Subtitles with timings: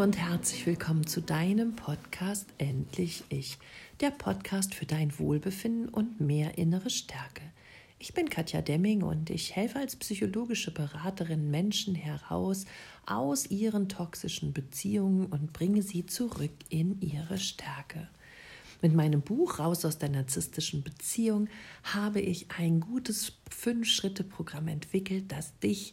[0.00, 3.58] Und herzlich willkommen zu deinem Podcast Endlich Ich,
[4.00, 7.42] der Podcast für dein Wohlbefinden und mehr innere Stärke.
[7.98, 12.64] Ich bin Katja Demming und ich helfe als psychologische Beraterin Menschen heraus
[13.04, 18.08] aus ihren toxischen Beziehungen und bringe sie zurück in ihre Stärke.
[18.80, 21.48] Mit meinem Buch Raus aus der narzisstischen Beziehung
[21.82, 25.92] habe ich ein gutes Fünf-Schritte-Programm entwickelt, das dich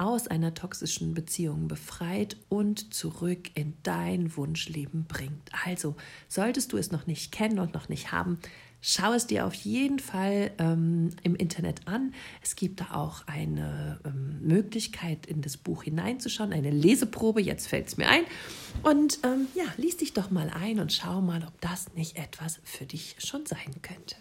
[0.00, 5.50] aus einer toxischen Beziehung befreit und zurück in dein Wunschleben bringt.
[5.66, 5.94] Also,
[6.26, 8.38] solltest du es noch nicht kennen und noch nicht haben,
[8.80, 12.14] schau es dir auf jeden Fall ähm, im Internet an.
[12.42, 17.88] Es gibt da auch eine ähm, Möglichkeit, in das Buch hineinzuschauen, eine Leseprobe, jetzt fällt
[17.88, 18.24] es mir ein.
[18.82, 22.58] Und ähm, ja, lies dich doch mal ein und schau mal, ob das nicht etwas
[22.64, 24.16] für dich schon sein könnte.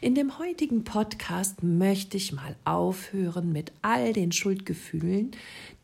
[0.00, 5.32] In dem heutigen Podcast möchte ich mal aufhören mit all den Schuldgefühlen,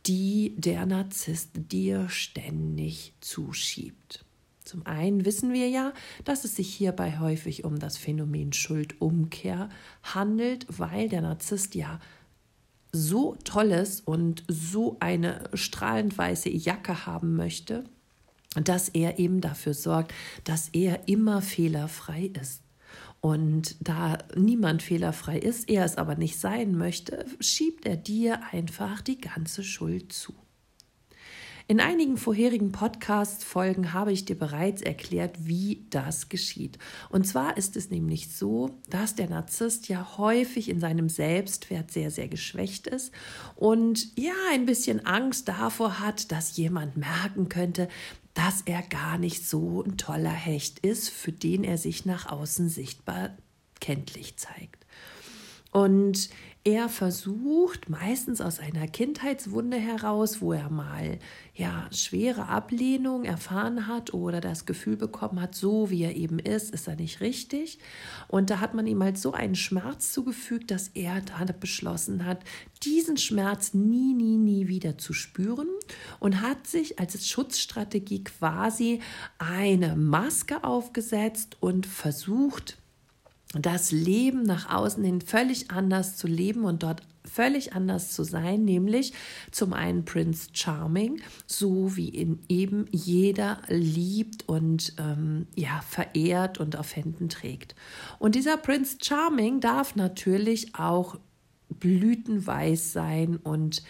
[0.07, 4.25] die der Narzisst dir ständig zuschiebt.
[4.65, 5.93] Zum einen wissen wir ja,
[6.25, 9.69] dass es sich hierbei häufig um das Phänomen Schuldumkehr
[10.03, 11.99] handelt, weil der Narzisst ja
[12.93, 17.85] so tolles und so eine strahlend weiße Jacke haben möchte,
[18.55, 20.13] dass er eben dafür sorgt,
[20.45, 22.63] dass er immer fehlerfrei ist.
[23.21, 29.03] Und da niemand fehlerfrei ist, er es aber nicht sein möchte, schiebt er dir einfach
[29.03, 30.35] die ganze Schuld zu.
[31.71, 36.81] In einigen vorherigen Podcast-Folgen habe ich dir bereits erklärt, wie das geschieht.
[37.11, 42.11] Und zwar ist es nämlich so, dass der Narzisst ja häufig in seinem Selbstwert sehr,
[42.11, 43.13] sehr geschwächt ist
[43.55, 47.87] und ja ein bisschen Angst davor hat, dass jemand merken könnte,
[48.35, 52.69] dass er gar nicht so ein toller Hecht ist, für den er sich nach außen
[52.69, 53.37] sichtbar
[53.79, 54.87] kenntlich zeigt.
[55.71, 56.31] Und
[56.71, 61.19] er versucht meistens aus einer Kindheitswunde heraus, wo er mal
[61.55, 66.73] ja schwere Ablehnung erfahren hat oder das Gefühl bekommen hat, so wie er eben ist,
[66.73, 67.79] ist er nicht richtig.
[68.29, 72.45] Und da hat man ihm halt so einen Schmerz zugefügt, dass er da beschlossen hat,
[72.85, 75.69] diesen Schmerz nie, nie, nie wieder zu spüren
[76.21, 79.01] und hat sich als Schutzstrategie quasi
[79.39, 82.79] eine Maske aufgesetzt und versucht,
[83.53, 88.65] das Leben nach außen hin völlig anders zu leben und dort völlig anders zu sein,
[88.65, 89.13] nämlich
[89.51, 96.77] zum einen Prince Charming, so wie ihn eben jeder liebt und ähm, ja verehrt und
[96.77, 97.75] auf Händen trägt.
[98.19, 101.19] Und dieser Prince Charming darf natürlich auch
[101.69, 103.83] blütenweiß sein und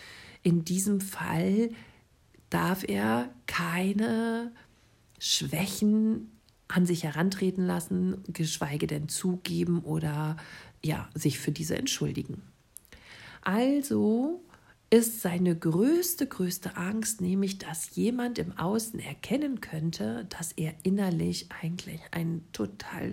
[0.42, 1.70] in diesem Fall
[2.48, 4.52] darf er keine
[5.18, 6.39] Schwächen
[6.70, 10.36] an sich herantreten lassen, geschweige denn zugeben oder
[10.82, 12.42] ja, sich für diese entschuldigen.
[13.42, 14.42] Also
[14.90, 21.48] ist seine größte, größte Angst, nämlich dass jemand im Außen erkennen könnte, dass er innerlich
[21.62, 23.12] eigentlich ein total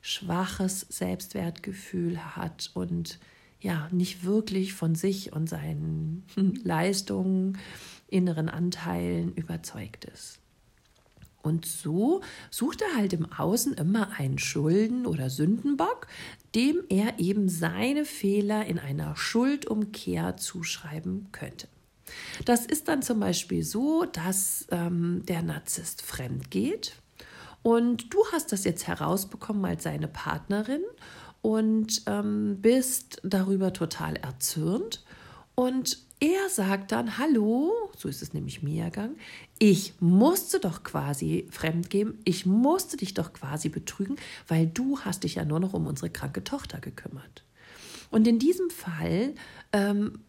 [0.00, 3.18] schwaches Selbstwertgefühl hat und
[3.60, 6.24] ja, nicht wirklich von sich und seinen
[6.64, 7.58] Leistungen,
[8.08, 10.40] inneren Anteilen überzeugt ist.
[11.46, 16.08] Und so sucht er halt im Außen immer einen Schulden- oder Sündenbock,
[16.54, 21.68] dem er eben seine Fehler in einer Schuldumkehr zuschreiben könnte.
[22.44, 26.96] Das ist dann zum Beispiel so, dass ähm, der Narzisst fremd geht
[27.62, 30.82] und du hast das jetzt herausbekommen als seine Partnerin
[31.42, 35.04] und ähm, bist darüber total erzürnt
[35.56, 39.16] und er sagt dann, hallo, so ist es nämlich mir ergangen,
[39.58, 44.16] ich musste doch quasi fremdgehen, ich musste dich doch quasi betrügen,
[44.48, 47.44] weil du hast dich ja nur noch um unsere kranke Tochter gekümmert.
[48.10, 49.34] Und in diesem Fall
[49.72, 50.20] ähm,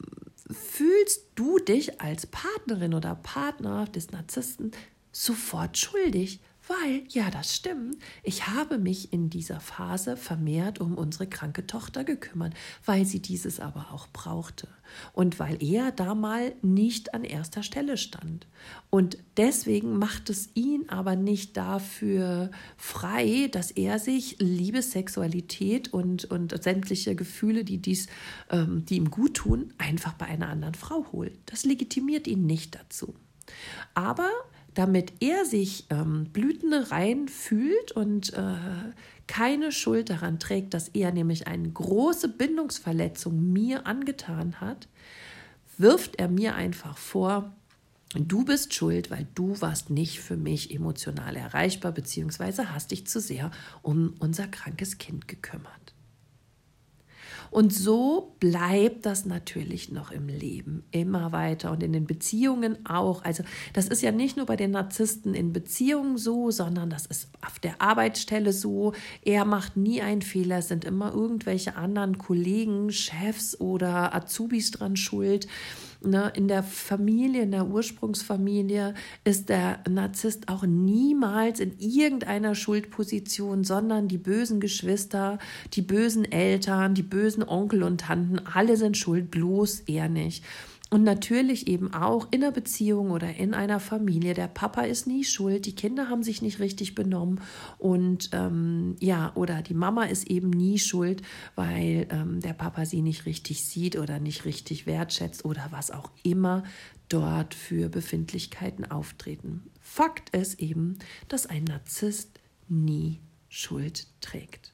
[0.50, 4.72] fühlst du dich als Partnerin oder Partner des Narzissten
[5.12, 11.28] sofort schuldig, weil, ja, das stimmt, ich habe mich in dieser Phase vermehrt um unsere
[11.28, 12.53] kranke Tochter gekümmert,
[12.85, 14.67] weil sie dieses aber auch brauchte
[15.14, 18.47] und weil er da mal nicht an erster Stelle stand.
[18.90, 26.25] Und deswegen macht es ihn aber nicht dafür frei, dass er sich Liebe, Sexualität und,
[26.25, 28.08] und sämtliche Gefühle, die, dies,
[28.49, 31.37] ähm, die ihm gut tun, einfach bei einer anderen Frau holt.
[31.46, 33.16] Das legitimiert ihn nicht dazu.
[33.93, 34.29] Aber
[34.78, 38.53] damit er sich ähm, blütenrein fühlt und äh,
[39.26, 44.88] keine Schuld daran trägt, dass er nämlich eine große Bindungsverletzung mir angetan hat,
[45.79, 47.56] wirft er mir einfach vor,
[48.14, 53.20] du bist schuld, weil du warst nicht für mich emotional erreichbar, beziehungsweise hast dich zu
[53.20, 53.50] sehr
[53.82, 55.96] um unser krankes Kind gekümmert.
[57.52, 63.23] Und so bleibt das natürlich noch im Leben immer weiter und in den Beziehungen auch.
[63.23, 67.29] Also das ist ja nicht nur bei den Narzissten in Beziehungen so, sondern das ist
[67.46, 68.94] auf der Arbeitsstelle so.
[69.23, 75.47] Er macht nie einen Fehler, sind immer irgendwelche anderen Kollegen, Chefs oder Azubis dran schuld.
[76.03, 83.64] Ne, in der Familie, in der Ursprungsfamilie ist der Narzisst auch niemals in irgendeiner Schuldposition,
[83.64, 85.40] sondern die bösen Geschwister,
[85.73, 90.44] die bösen Eltern, die bösen Onkel und Tanten, alle sind schuld, bloß er nicht.
[90.89, 94.34] Und natürlich eben auch in einer Beziehung oder in einer Familie.
[94.34, 97.41] Der Papa ist nie schuld, die Kinder haben sich nicht richtig benommen
[97.78, 101.23] und ähm, ja, oder die Mama ist eben nie schuld,
[101.55, 106.09] weil ähm, der Papa sie nicht richtig sieht oder nicht richtig wertschätzt oder was auch
[106.23, 106.63] immer
[107.09, 109.69] dort für Befindlichkeiten auftreten.
[109.81, 112.39] Fakt ist eben, dass ein Narzisst
[112.69, 113.19] nie
[113.49, 114.73] Schuld trägt.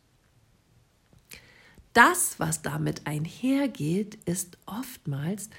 [1.93, 5.49] Das, was damit einhergeht, ist oftmals,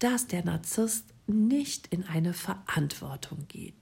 [0.00, 3.74] dass der Narzisst nicht in eine Verantwortung geht.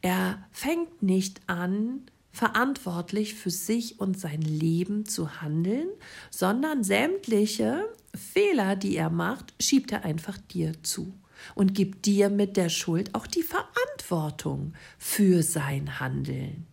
[0.00, 5.88] Er fängt nicht an, verantwortlich für sich und sein Leben zu handeln,
[6.30, 11.12] sondern sämtliche Fehler, die er macht, schiebt er einfach dir zu
[11.54, 16.66] und gibt dir mit der Schuld auch die Verantwortung für sein Handeln.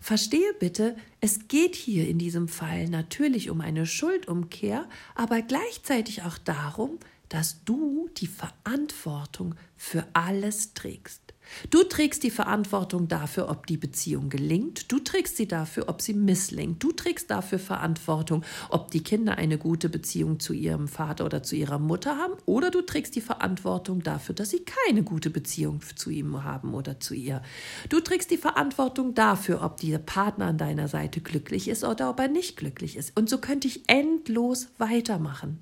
[0.00, 6.38] Verstehe bitte, es geht hier in diesem Fall natürlich um eine Schuldumkehr, aber gleichzeitig auch
[6.38, 11.26] darum, dass du die Verantwortung für alles trägst.
[11.70, 14.90] Du trägst die Verantwortung dafür, ob die Beziehung gelingt.
[14.90, 16.82] Du trägst sie dafür, ob sie misslingt.
[16.82, 21.56] Du trägst dafür Verantwortung, ob die Kinder eine gute Beziehung zu ihrem Vater oder zu
[21.56, 22.34] ihrer Mutter haben.
[22.46, 27.00] Oder du trägst die Verantwortung dafür, dass sie keine gute Beziehung zu ihm haben oder
[27.00, 27.42] zu ihr.
[27.88, 32.20] Du trägst die Verantwortung dafür, ob dieser Partner an deiner Seite glücklich ist oder ob
[32.20, 33.16] er nicht glücklich ist.
[33.16, 35.60] Und so könnte ich endlos weitermachen.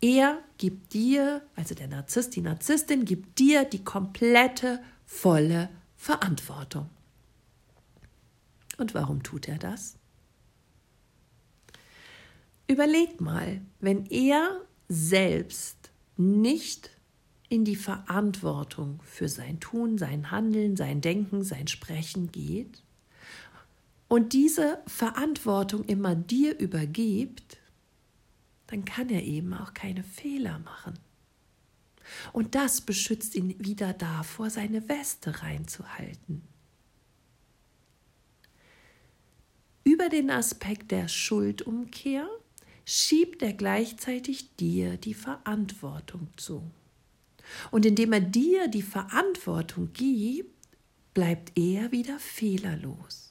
[0.00, 6.88] Er gibt dir, also der Narzisst, die Narzisstin, gibt dir die komplette, volle Verantwortung.
[8.78, 9.96] Und warum tut er das?
[12.66, 16.90] Überleg mal, wenn er selbst nicht
[17.48, 22.82] in die Verantwortung für sein Tun, sein Handeln, sein Denken, sein Sprechen geht
[24.08, 27.59] und diese Verantwortung immer dir übergibt,
[28.70, 30.98] dann kann er eben auch keine Fehler machen.
[32.32, 36.42] Und das beschützt ihn wieder davor, seine Weste reinzuhalten.
[39.84, 42.28] Über den Aspekt der Schuldumkehr
[42.84, 46.70] schiebt er gleichzeitig dir die Verantwortung zu.
[47.70, 50.54] Und indem er dir die Verantwortung gibt,
[51.14, 53.29] bleibt er wieder fehlerlos.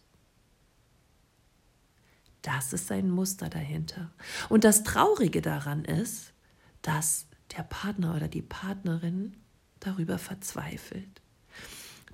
[2.41, 4.11] Das ist ein Muster dahinter.
[4.47, 6.33] Und das Traurige daran ist,
[6.81, 7.27] dass
[7.57, 9.35] der Partner oder die Partnerin
[9.79, 11.21] darüber verzweifelt,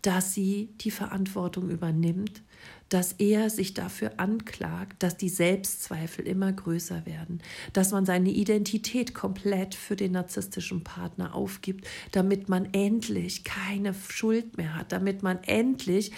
[0.01, 2.43] dass sie die Verantwortung übernimmt,
[2.89, 7.41] dass er sich dafür anklagt, dass die Selbstzweifel immer größer werden,
[7.73, 14.57] dass man seine Identität komplett für den narzisstischen Partner aufgibt, damit man endlich keine Schuld
[14.57, 16.11] mehr hat, damit man endlich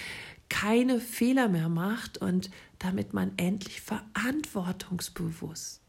[0.49, 2.49] keine Fehler mehr macht und
[2.79, 5.81] damit man endlich verantwortungsbewusst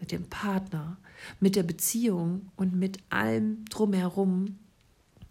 [0.00, 0.98] mit dem Partner,
[1.38, 4.58] mit der Beziehung und mit allem drumherum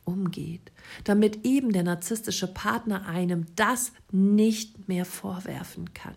[0.06, 0.72] umgeht,
[1.04, 6.16] damit eben der narzisstische Partner einem das nicht mehr vorwerfen kann.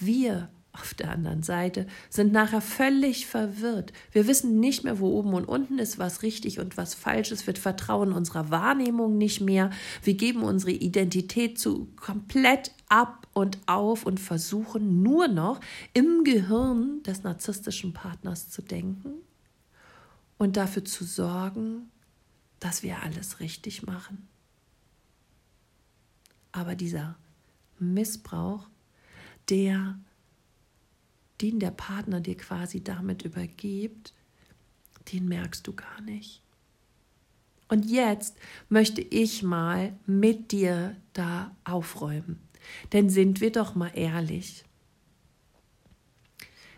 [0.00, 3.92] Wir auf der anderen Seite sind nachher völlig verwirrt.
[4.10, 7.46] Wir wissen nicht mehr, wo oben und unten ist, was richtig und was falsch ist.
[7.46, 9.70] Wir vertrauen unserer Wahrnehmung nicht mehr.
[10.02, 15.60] Wir geben unsere Identität zu komplett ab und auf und versuchen nur noch
[15.92, 19.12] im Gehirn des narzisstischen Partners zu denken
[20.38, 21.90] und dafür zu sorgen,
[22.60, 24.26] dass wir alles richtig machen.
[26.50, 27.16] Aber dieser
[27.78, 28.68] Missbrauch,
[29.48, 29.98] der
[31.42, 34.14] den der Partner dir quasi damit übergibt,
[35.12, 36.40] den merkst du gar nicht.
[37.68, 38.36] Und jetzt
[38.68, 42.38] möchte ich mal mit dir da aufräumen.
[42.92, 44.64] Denn sind wir doch mal ehrlich.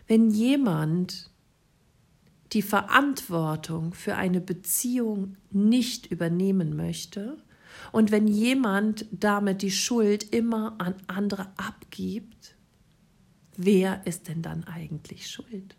[0.07, 1.29] Wenn jemand
[2.53, 7.37] die Verantwortung für eine Beziehung nicht übernehmen möchte
[7.91, 12.54] und wenn jemand damit die Schuld immer an andere abgibt,
[13.57, 15.75] wer ist denn dann eigentlich schuld?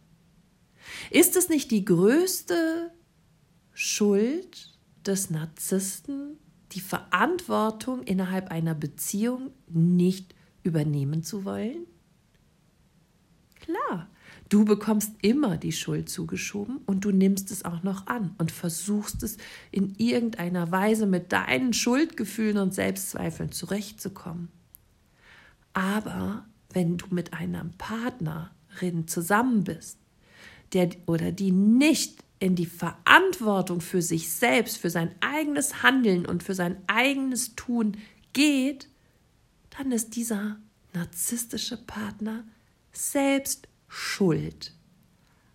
[1.10, 2.92] Ist es nicht die größte
[3.72, 6.38] Schuld des Narzissten,
[6.72, 11.86] die Verantwortung innerhalb einer Beziehung nicht übernehmen zu wollen?
[13.60, 14.08] Klar,
[14.48, 19.24] Du bekommst immer die Schuld zugeschoben und du nimmst es auch noch an und versuchst
[19.24, 19.38] es
[19.72, 24.48] in irgendeiner Weise mit deinen Schuldgefühlen und Selbstzweifeln zurechtzukommen.
[25.72, 29.98] Aber wenn du mit einer Partnerin zusammen bist,
[30.72, 36.42] der oder die nicht in die Verantwortung für sich selbst, für sein eigenes Handeln und
[36.42, 37.96] für sein eigenes Tun
[38.32, 38.88] geht,
[39.70, 40.58] dann ist dieser
[40.92, 42.44] narzisstische Partner
[42.92, 44.72] selbst schuld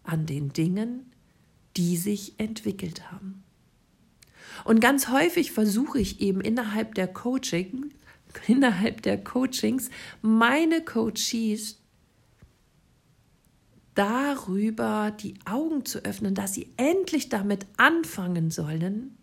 [0.04, 1.12] an den Dingen,
[1.78, 3.44] die sich entwickelt haben.
[4.64, 7.92] Und ganz häufig versuche ich eben innerhalb der Coaching,
[8.48, 9.90] innerhalb der Coachings
[10.22, 11.82] meine Coaches
[13.96, 19.18] darüber die Augen zu öffnen, dass sie endlich damit anfangen sollen,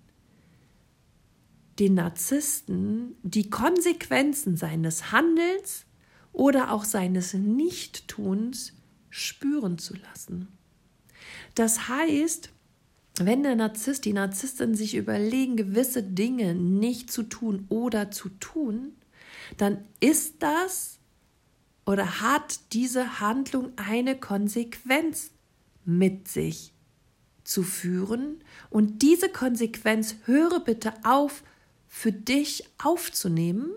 [1.79, 5.87] den Narzissten die Konsequenzen seines Handelns
[6.33, 8.75] oder auch seines Nichttuns
[9.11, 10.49] spüren zu lassen.
[11.55, 12.51] Das heißt,
[13.21, 18.93] wenn der Narzisst, die Narzisstin sich überlegen, gewisse Dinge nicht zu tun oder zu tun,
[19.57, 20.99] dann ist das
[21.87, 25.31] oder hat diese Handlung eine Konsequenz
[25.85, 26.75] mit sich
[27.45, 28.45] zu führen.
[28.69, 31.43] Und diese Konsequenz höre bitte auf,
[31.87, 33.71] für dich aufzunehmen,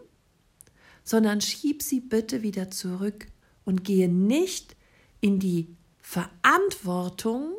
[1.04, 3.28] sondern schieb sie bitte wieder zurück
[3.63, 4.75] und gehe nicht
[5.22, 7.54] in die Verantwortung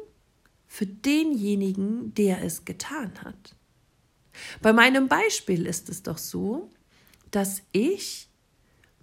[0.66, 3.57] für denjenigen, der es getan hat.
[4.61, 6.71] Bei meinem Beispiel ist es doch so,
[7.33, 8.29] dass ich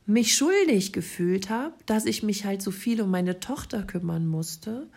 [0.06, 4.88] mich schuldig gefühlt habe, dass ich mich halt so viel um meine Tochter kümmern musste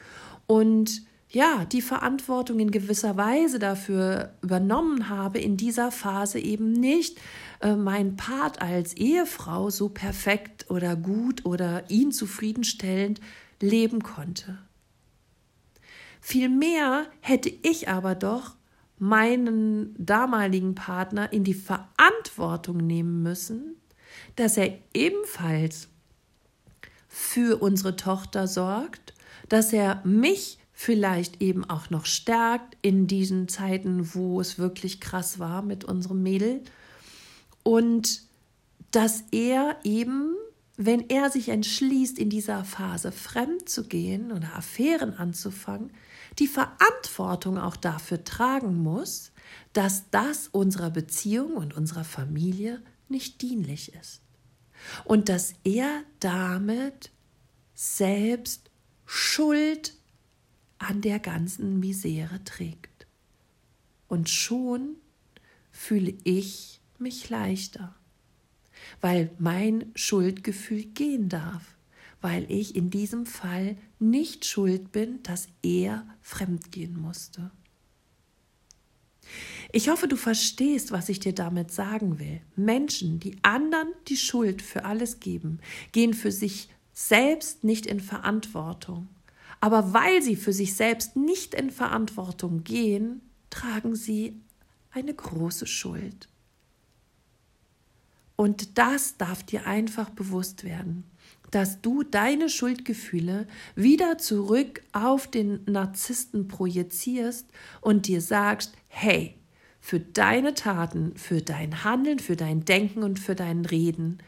[0.46, 7.18] und ja, die Verantwortung in gewisser Weise dafür übernommen habe, in dieser Phase eben nicht
[7.60, 13.20] äh, mein Part als Ehefrau so perfekt oder gut oder ihn zufriedenstellend
[13.60, 14.58] leben konnte.
[16.20, 18.56] Vielmehr hätte ich aber doch
[19.02, 23.74] meinen damaligen Partner in die Verantwortung nehmen müssen,
[24.36, 25.88] dass er ebenfalls
[27.08, 29.12] für unsere Tochter sorgt,
[29.48, 35.40] dass er mich vielleicht eben auch noch stärkt in diesen Zeiten, wo es wirklich krass
[35.40, 36.62] war mit unserem Mädel.
[37.64, 38.22] Und
[38.92, 40.36] dass er eben
[40.86, 45.92] wenn er sich entschließt, in dieser Phase fremd zu gehen oder Affären anzufangen,
[46.38, 49.32] die Verantwortung auch dafür tragen muss,
[49.72, 54.22] dass das unserer Beziehung und unserer Familie nicht dienlich ist.
[55.04, 57.10] Und dass er damit
[57.74, 58.70] selbst
[59.04, 59.94] Schuld
[60.78, 63.06] an der ganzen Misere trägt.
[64.08, 64.96] Und schon
[65.70, 67.94] fühle ich mich leichter
[69.00, 71.62] weil mein Schuldgefühl gehen darf,
[72.20, 77.50] weil ich in diesem Fall nicht schuld bin, dass er fremdgehen musste.
[79.72, 82.40] Ich hoffe, du verstehst, was ich dir damit sagen will.
[82.56, 85.60] Menschen, die anderen die Schuld für alles geben,
[85.92, 89.08] gehen für sich selbst nicht in Verantwortung.
[89.60, 94.40] Aber weil sie für sich selbst nicht in Verantwortung gehen, tragen sie
[94.90, 96.28] eine große Schuld.
[98.42, 101.04] Und das darf dir einfach bewusst werden,
[101.52, 103.46] dass du deine Schuldgefühle
[103.76, 107.46] wieder zurück auf den Narzissten projizierst
[107.80, 109.36] und dir sagst, hey,
[109.80, 114.18] für deine Taten, für dein Handeln, für dein Denken und für dein Reden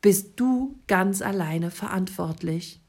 [0.00, 2.80] bist du ganz alleine verantwortlich.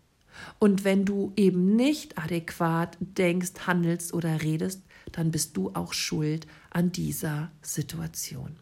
[0.57, 6.47] Und wenn du eben nicht adäquat denkst, handelst oder redest, dann bist du auch schuld
[6.69, 8.55] an dieser Situation.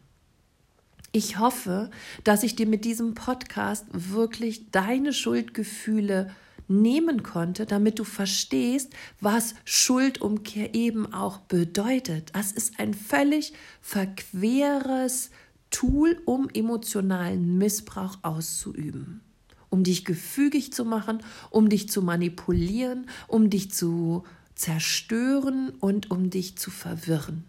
[1.12, 1.90] Ich hoffe,
[2.22, 6.30] dass ich dir mit diesem Podcast wirklich deine Schuldgefühle
[6.68, 12.30] nehmen konnte, damit du verstehst, was Schuldumkehr eben auch bedeutet.
[12.34, 15.30] Das ist ein völlig verqueres
[15.70, 19.20] Tool, um emotionalen Missbrauch auszuüben,
[19.68, 24.22] um dich gefügig zu machen, um dich zu manipulieren, um dich zu
[24.54, 27.42] zerstören und um dich zu verwirren,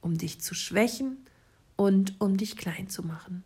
[0.00, 1.16] um dich zu schwächen
[1.76, 3.44] und um dich klein zu machen.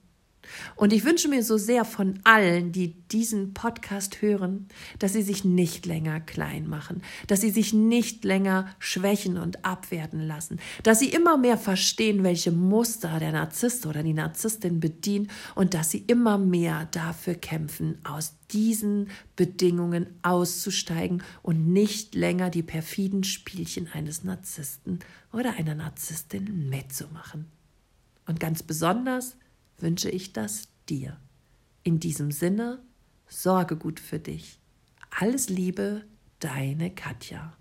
[0.76, 4.68] Und ich wünsche mir so sehr von allen, die diesen Podcast hören,
[4.98, 10.20] dass sie sich nicht länger klein machen, dass sie sich nicht länger schwächen und abwerten
[10.20, 15.74] lassen, dass sie immer mehr verstehen, welche Muster der Narzisst oder die Narzisstin bedient und
[15.74, 23.22] dass sie immer mehr dafür kämpfen, aus diesen Bedingungen auszusteigen und nicht länger die perfiden
[23.22, 24.98] Spielchen eines Narzissten
[25.32, 27.59] oder einer Narzisstin mitzumachen.
[28.30, 29.36] Und ganz besonders
[29.78, 31.16] wünsche ich das dir.
[31.82, 32.80] In diesem Sinne,
[33.26, 34.60] sorge gut für dich.
[35.10, 36.04] Alles Liebe,
[36.38, 37.54] deine Katja.